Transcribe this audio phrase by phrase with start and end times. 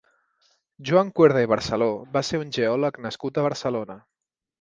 [0.89, 3.99] Joan Cuerda i Barceló va ser un geòleg nascut a Barcelona.